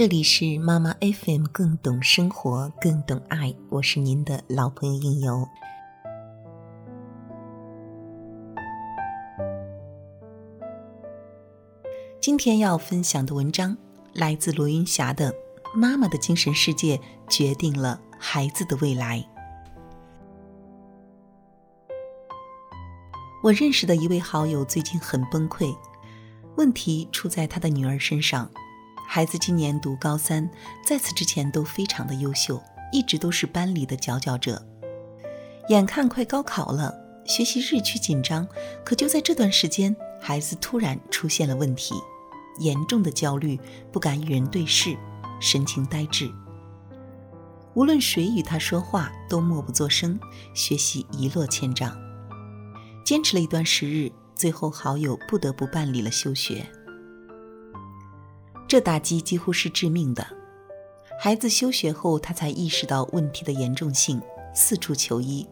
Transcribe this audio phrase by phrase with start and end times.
[0.00, 3.54] 这里是妈妈 FM，更懂生活，更懂爱。
[3.68, 5.46] 我是您的老朋友应由。
[12.18, 13.76] 今天要分享的文章
[14.14, 15.30] 来自罗云霞的
[15.74, 16.98] 《妈妈的精神世界
[17.28, 19.18] 决定了孩子的未来》。
[23.42, 25.76] 我认识的一位好友最近很崩溃，
[26.56, 28.50] 问题出在他的女儿身上。
[29.12, 30.48] 孩子今年读高三，
[30.86, 34.64] 在此之前都非常的优秀，一直都是班里的佼佼者。
[35.68, 38.46] 眼看快高考了，学习日趋紧张，
[38.84, 41.96] 可就在这段时间，孩子突然出现了问题，
[42.60, 43.58] 严重的焦虑，
[43.90, 44.96] 不敢与人对视，
[45.40, 46.30] 神情呆滞。
[47.74, 50.20] 无论谁与他说话，都默不作声，
[50.54, 51.98] 学习一落千丈。
[53.04, 56.64] 坚持了一段时日，最后好友不得不办理了休学。
[58.70, 60.24] 这打击几乎是致命的。
[61.18, 64.22] 孩子休学后，他才意识到问题的严重性，
[64.54, 65.44] 四处求医。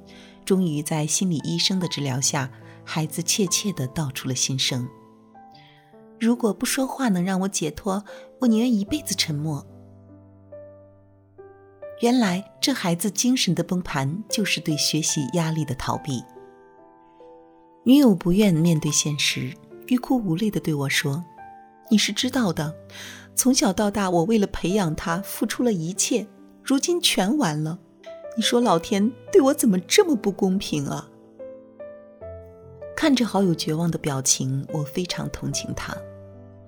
[0.44, 2.48] 终于在心理医生的治疗下，
[2.84, 4.88] 孩子怯怯地道出了心声
[6.20, 8.04] ：“如果不说话能让我解脱，
[8.38, 9.66] 我宁愿一辈子沉默。”
[12.00, 16.22] 原来，这孩子精神的崩盘，就是对学习压力的逃避。
[17.82, 19.52] 女友不愿面对现实，
[19.88, 21.24] 欲哭无泪地对我说。
[21.90, 22.74] 你是知道的，
[23.34, 26.26] 从小到大，我为了培养他付出了一切，
[26.62, 27.78] 如今全完了。
[28.36, 31.08] 你说老天对我怎么这么不公平啊？
[32.96, 35.96] 看着好友绝望的表情，我非常同情他，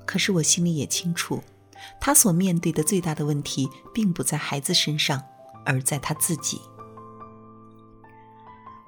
[0.06, 1.42] 可是我心里也清楚，
[2.00, 5.22] 他所面对的最大的问题，并不在孩子身上，
[5.64, 6.60] 而在他自己。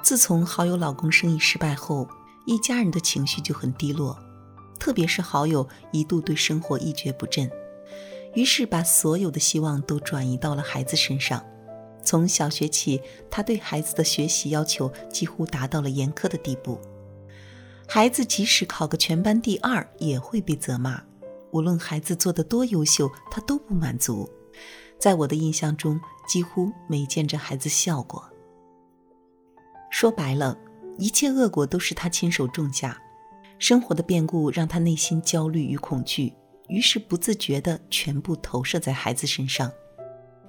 [0.02, 2.08] 自从好友老公生意失败后，
[2.46, 4.18] 一家人的情绪就很低落。
[4.82, 7.48] 特别是好友一度对生活一蹶不振，
[8.34, 11.40] 于是把所有的希望都转移到了孩子身上。
[12.02, 13.00] 从小学起，
[13.30, 16.80] 他对孩子的学习要求几乎达到了严苛的地步。
[17.86, 21.00] 孩子即使考个全班第二，也会被责骂。
[21.52, 24.28] 无论孩子做得多优秀，他都不满足。
[24.98, 28.28] 在我的印象中，几乎没见着孩子笑过。
[29.92, 30.58] 说白了，
[30.98, 33.00] 一切恶果都是他亲手种下。
[33.62, 36.34] 生活的变故让他内心焦虑与恐惧，
[36.66, 39.70] 于是不自觉地全部投射在孩子身上，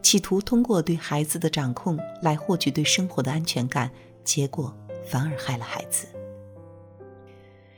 [0.01, 3.91] 企图通过对孩子的掌控来获取对生活的安全感，
[4.23, 4.75] 结果
[5.05, 6.07] 反而害了孩子。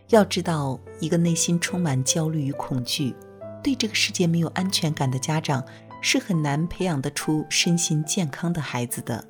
[0.08, 3.14] 要知道，一个内心充满焦虑与恐惧，
[3.62, 5.62] 对这个世界没有安全感的家长，
[6.02, 9.28] 是很难培养得出身心健康的孩子的。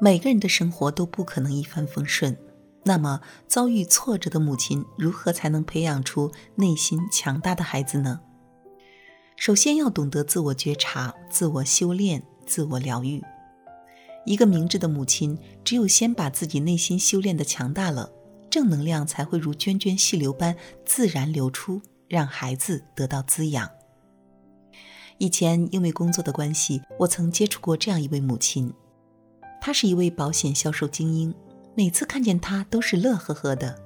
[0.00, 2.36] 每个人的生活都不可能一帆风顺。
[2.86, 8.20] 那么，遭遇挫折的母亲如何才能培养出内心强大的孩子呢？
[9.36, 13.22] 首先要懂得自我觉察、自我修炼、自我疗愈。
[14.26, 18.12] 一个明智的母亲，只有先把自己内心修炼的强大了，
[18.48, 23.68] 正能量才会如涓涓细流般自然流出，让孩子得到滋养。
[25.18, 28.72] 以前因为工作的关系，我曾接触过这样一位母亲，
[29.60, 31.34] 她是一位保险销售精英。
[31.76, 33.76] 每次看见他都是乐呵呵的，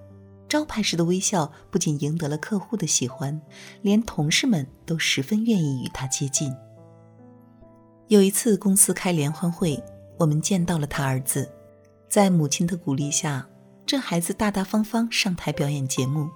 [0.49, 3.41] 招牌式的微笑不仅赢得了客户的喜欢，
[3.81, 6.54] 连同事们都十分愿意与他接近。
[8.09, 9.82] 有一次公司开联欢会，
[10.19, 11.50] 我们见到了他儿子，
[12.09, 13.47] 在母亲的鼓励下，
[13.87, 16.28] 这孩子大大方方上台表演节目，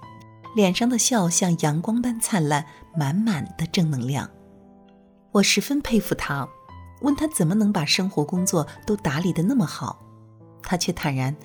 [0.55, 2.65] 脸上的笑像阳光般灿烂，
[2.95, 4.29] 满满的正能量。
[5.31, 6.47] 我十分佩服他，
[7.01, 10.02] 问他怎么能把生活工作都打理得那么好。
[10.63, 11.35] 她却坦然，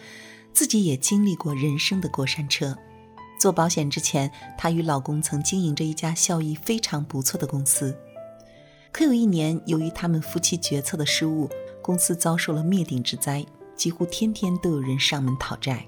[0.52, 2.76] 自己也经历过人生的过山车。
[3.38, 7.96] 做保险之前，她与老公曾经营着一家效益非常不错的公司。
[8.90, 11.48] 可有一年，由于他们夫妻决策的失误，
[11.82, 13.44] 公司遭受了灭顶之灾，
[13.76, 15.86] 几乎天天都有人上门讨债。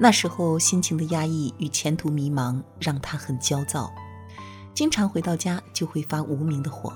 [0.00, 3.92] 那时候，心情的压抑与前途迷茫让她很焦躁，
[4.74, 6.92] 经常回到家就会发无名的火。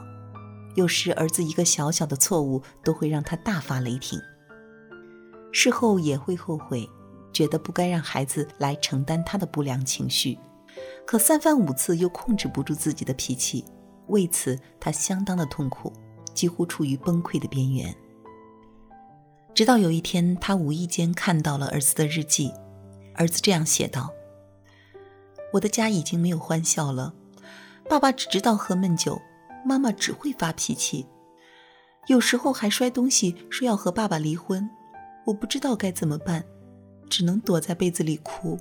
[0.75, 4.21] 有时，儿子一个小小的错误都会让她大发雷霆。
[5.53, 6.89] 事后也会后悔，
[7.33, 10.39] 觉得不该让孩子来承担他的不良情绪，
[11.07, 13.65] 可三番五次又控制不住自己的脾气，
[14.07, 15.93] 为此他相当的痛苦，
[16.33, 17.95] 几乎处于崩溃的边缘。
[19.53, 22.53] 直到有一天，他无意间看到了儿子的日记，
[23.17, 24.11] 儿子这样写道
[25.53, 27.13] ：“我的家已经没有欢笑了，
[27.89, 29.21] 爸爸只知道喝闷酒，
[29.65, 31.07] 妈妈只会发脾气，
[32.07, 34.71] 有时候还摔东西，说要和爸爸离婚。”
[35.27, 36.45] 我不知道该怎么办，
[37.09, 38.59] 只能躲在被子里哭。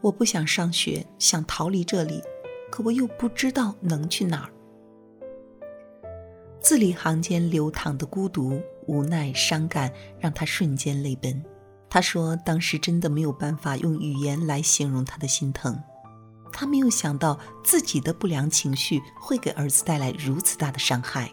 [0.00, 2.22] 我不想上学，想逃离这里，
[2.70, 4.50] 可我又不知道能去哪儿。
[6.60, 11.42] 字里行间流淌的孤独、无奈、伤感，让他瞬间泪奔。
[11.88, 15.80] 他说：“当时真的没有办法用语言来形容他的心疼。
[16.52, 21.32] 他没有想到自己的不良情绪会给儿子带来如此大的伤害。”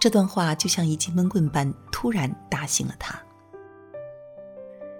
[0.00, 3.20] 这段话就像一记闷棍般突然打醒了他。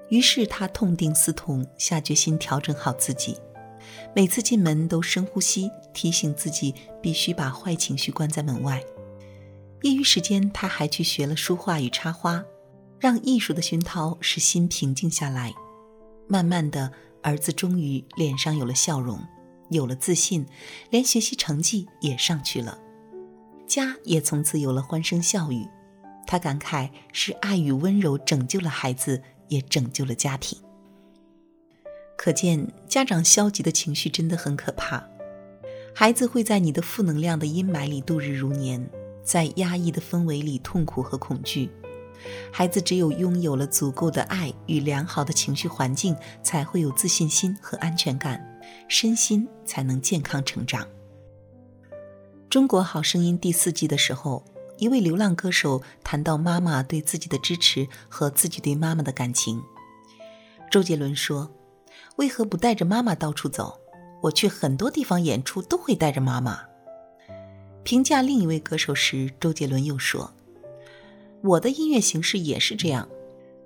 [0.09, 3.37] 于是他痛定思痛，下决心调整好自己。
[4.15, 8.83] 每次进门都深呼吸，提醒自己必须把坏情绪关在门外。
[9.83, 12.45] 业余时间，他还去学了书画与插花，
[12.99, 15.55] 让艺术的熏陶使心平静下来。
[16.27, 19.21] 慢慢的，儿子终于脸上有了笑容，
[19.71, 20.47] 有了自信，
[20.91, 22.79] 连学习成绩也上去了，
[23.67, 25.67] 家也从此有了欢声笑语。
[26.27, 30.59] 他感慨是爱与温柔拯救了孩子，也拯救了家庭。
[32.17, 35.03] 可见，家长消极的情绪真的很可怕，
[35.95, 38.89] 孩子会在你的负能量的阴霾里度日如年。
[39.23, 41.71] 在压抑的氛围里痛苦和恐惧，
[42.51, 48.59] 孩子只有拥有了足够的爱与良好的情绪环境，才会有自信心和安全感，
[48.89, 50.89] 身心才能健康成长。
[52.49, 54.43] 中国好声音第四季的时候，
[54.79, 59.61] 一位流浪歌手谈到妈妈对自己的支持和自己对妈妈的感情。
[60.71, 61.51] 周杰伦说
[62.17, 63.79] ：“为何不带着妈妈到处走？
[64.23, 66.61] 我去很多地方演出都会带着妈妈。”
[67.83, 70.33] 评价另一位歌手时，周杰伦又说
[71.43, 73.09] ：“我的音乐形式也是这样，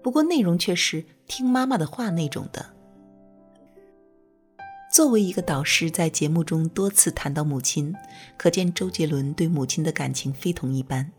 [0.02, 2.74] 不过内容却是听妈妈的话那种的。”
[4.92, 7.94] 作为一个导师，在节目中多次谈到母亲，
[8.36, 11.10] 可见周杰伦对母亲的感情非同一般。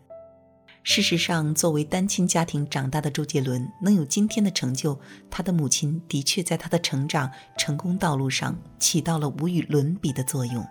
[0.84, 4.96] 事实上，作为单亲家庭长大的周杰伦，能有今天的成就，
[5.28, 7.28] 他的母亲的确在他的成长
[7.58, 10.64] 成功道路上起到了无与伦比的作用。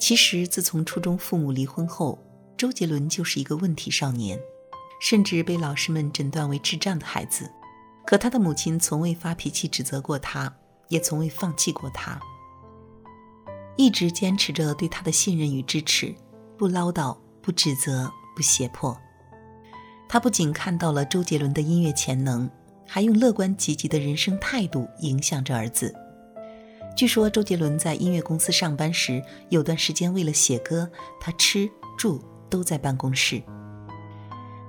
[0.00, 2.20] 其实，自从初中父母离婚后，
[2.56, 4.36] 周杰伦就是一个问题少年，
[5.00, 7.48] 甚至被老师们诊断为智障的孩子。
[8.04, 10.52] 可他的母亲从未发脾气指责过他，
[10.90, 12.20] 也从未放弃过他，
[13.76, 16.14] 一直坚持着对他的信任与支持，
[16.58, 18.94] 不唠叨，不指责，不胁迫。
[20.08, 22.50] 他不仅看到了周杰伦的音乐潜能，
[22.86, 25.94] 还用乐观积极的人生态度影响着儿子。
[26.96, 30.90] 据说周杰伦在音乐公司上班时，有段时间为了写歌，
[31.20, 32.20] 他吃住
[32.50, 33.40] 都在办公室。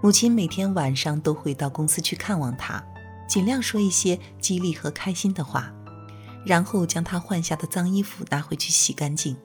[0.03, 2.83] 母亲每天晚上都会到公司去看望他，
[3.27, 5.73] 尽量说一些激励和开心的话，
[6.45, 9.35] 然后将他换下的脏衣服拿回去洗干净。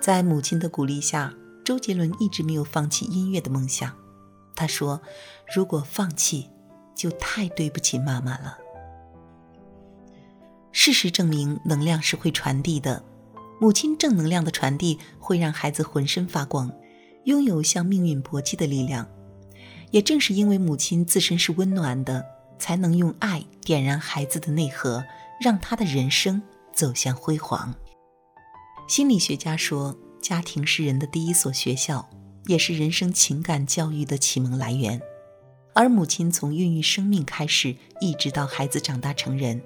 [0.00, 1.34] 在母亲的鼓励下，
[1.64, 3.94] 周杰伦一直没有放弃音乐的梦想。
[4.56, 5.00] 他说
[5.54, 6.48] ：“如果放弃，
[6.94, 8.58] 就太对不起妈妈了。”
[10.72, 13.04] 事实证明，能量是会传递的。
[13.60, 16.72] 母亲正能量的传递会让孩子浑身发光，
[17.24, 19.06] 拥有向命运搏击的力量。
[19.90, 22.24] 也正是因为母亲自身是温暖的，
[22.58, 25.04] 才能用爱点燃孩子的内核，
[25.40, 26.42] 让他的人生
[26.72, 27.74] 走向辉煌。
[28.86, 32.08] 心理学家说，家庭是人的第一所学校，
[32.44, 35.00] 也是人生情感教育的启蒙来源。
[35.72, 39.62] 而母亲从孕育生命开始，一直到孩子长大成人。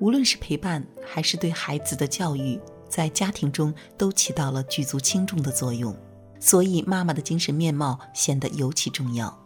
[0.00, 5.96] 无论是陪伴还是对孩子的教育，在家庭中都起到了举足轻重的作用，
[6.38, 9.36] 所以妈妈的精神面貌显得尤其重要。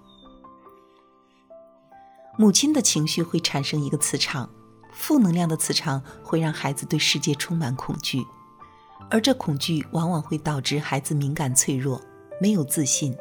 [2.39, 4.49] 母亲的情绪会产生一个磁场，
[4.93, 8.25] 负能量的磁场会让孩子对世界充满恐惧，
[9.11, 12.01] 而这恐惧往往会导致孩子敏感脆弱，
[12.41, 13.17] 没有自信。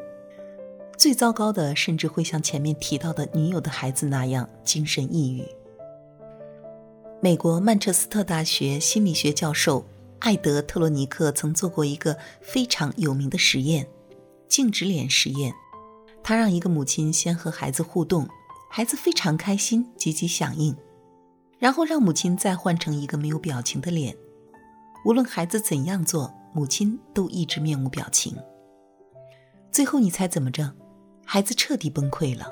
[0.97, 5.43] 最糟糕的，甚至会像前面提到的女友的孩子那样精神抑郁。
[7.19, 9.85] 美国曼彻斯特大学心理学教授
[10.19, 13.87] 艾德·特罗尼克曾做过一个非常有名的实验——
[14.47, 15.53] 静止脸实验。
[16.23, 18.27] 他让一个母亲先和孩子互动，
[18.69, 20.75] 孩子非常开心，积极响应，
[21.61, 24.17] 然后让母亲再换成一个没有表情的脸。
[25.05, 28.35] 无论孩子怎样做，母亲都一直面无表情。
[29.71, 30.73] 最后，你猜怎么着？
[31.23, 32.51] 孩子彻底崩溃了。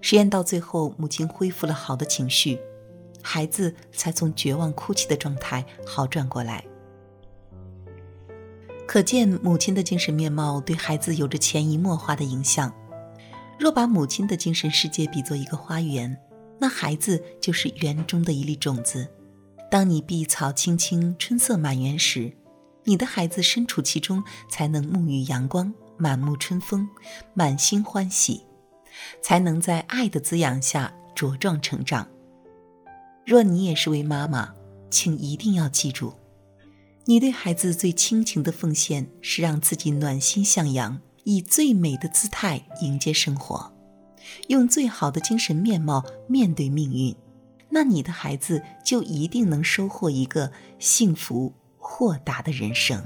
[0.00, 2.60] 实验到最后，母亲恢复了好的情绪。
[3.20, 6.64] 孩子才从绝望哭泣的状态好转过来。
[8.86, 12.72] 可见母亲的精神面貌对孩子有着潜移默化的影响。
[13.58, 16.16] 若把母亲的精神世界比作一个花园，
[16.60, 19.08] 那孩子就是园中的一粒种子。
[19.70, 22.32] 当你碧草青青、春色满园时，
[22.84, 26.88] 你的孩子身处其中，才能沐浴阳光，满目春风，
[27.34, 28.42] 满心欢喜，
[29.22, 32.08] 才能在爱的滋养下茁壮成长。
[33.24, 34.54] 若你也是位妈妈，
[34.90, 36.14] 请一定要记住，
[37.04, 43.72] 你对孩子最亲情的奉献是让自己暖心向阳，以最美的姿态迎接生活，
[44.48, 47.14] 用最好的精神面貌面对命运。
[47.68, 53.00] 那你的孩子就一定能收获一个幸福豁达的人生。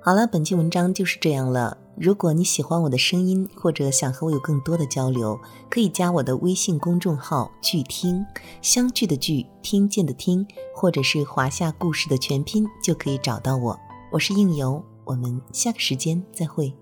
[0.00, 1.78] 好了，本期文章就是这样了。
[1.98, 8.22] 如果你喜欢我的声音，或者想和我有更多的交流，可以加我的微信公众号“聚听
[8.60, 13.78] 相聚的聚，听见的听”，或者是华夏故事的全拼，就可以找到我。
[14.12, 16.72] 我是应由，我们下个时间再会。